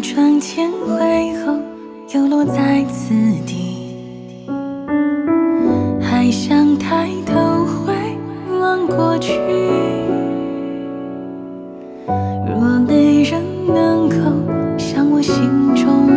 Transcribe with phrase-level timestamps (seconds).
[0.00, 1.56] 窗前回后，
[2.14, 3.14] 又落在此
[3.46, 3.96] 地。
[6.00, 7.92] 还想抬头回
[8.60, 9.32] 望过去，
[12.06, 14.16] 若没人能够
[14.78, 15.34] 像我心
[15.74, 16.07] 中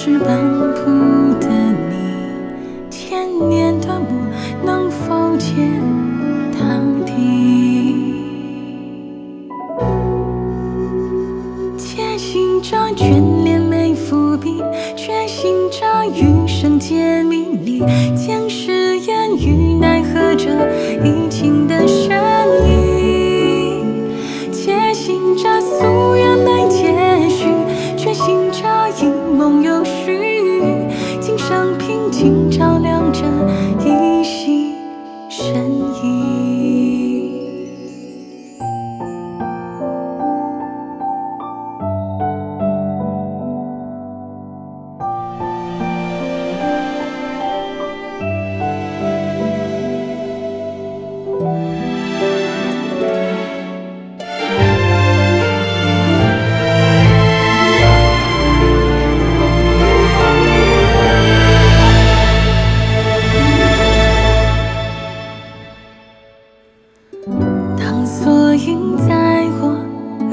[0.00, 0.34] 过石板
[0.76, 1.46] 铺的
[1.90, 4.30] 你，千年的梦
[4.64, 5.78] 能否见
[6.58, 7.12] 他地？
[11.76, 14.62] 坚信着眷恋没伏笔，
[14.96, 17.80] 确信着余生皆迷离。
[18.16, 20.48] 前世烟雨，奈何这
[21.04, 21.86] 已尽的
[32.12, 32.79] 今朝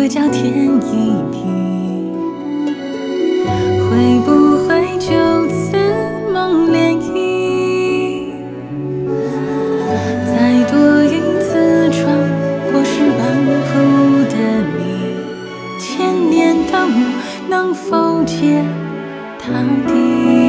[0.08, 1.38] 额角添一笔，
[3.90, 3.92] 会
[4.26, 4.30] 不
[4.66, 5.10] 会就
[5.50, 5.76] 此
[6.32, 8.32] 梦涟漪？
[10.26, 12.00] 再多一次穿
[12.72, 13.20] 过石板
[13.68, 13.70] 铺
[14.32, 14.36] 的
[14.78, 14.80] 你，
[15.78, 15.86] 千
[16.30, 17.04] 年的梦
[17.50, 18.64] 能否见
[19.38, 19.52] 他
[19.92, 20.47] 地？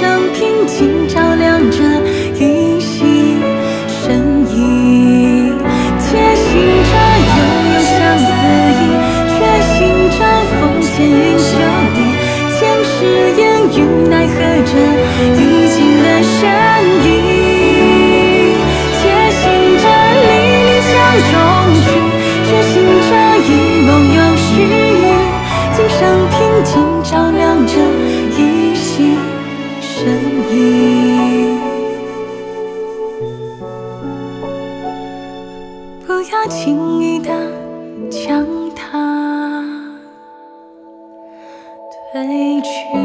[0.00, 1.78] 生平静照亮着
[2.34, 3.36] 一息
[3.86, 5.52] 深意，
[6.00, 6.50] 且行
[6.90, 6.92] 着
[7.30, 7.38] 悠
[7.70, 8.26] 悠相思
[8.74, 8.82] 意，
[9.30, 9.34] 却
[9.70, 9.76] 行
[10.10, 10.18] 着
[10.58, 11.46] 风前云修
[11.94, 11.96] 地。
[12.56, 12.96] 前世
[13.40, 13.42] 烟
[13.76, 13.78] 雨，
[14.08, 14.36] 奈何
[36.48, 37.30] 轻易地
[38.10, 39.62] 将它
[42.12, 43.03] 褪去。